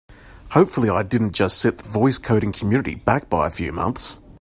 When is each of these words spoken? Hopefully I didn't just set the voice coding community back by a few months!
Hopefully 0.53 0.89
I 0.89 1.03
didn't 1.03 1.33
just 1.33 1.59
set 1.59 1.77
the 1.77 1.87
voice 1.87 2.17
coding 2.17 2.51
community 2.51 2.95
back 2.95 3.29
by 3.29 3.45
a 3.45 3.51
few 3.51 3.71
months! 3.71 4.19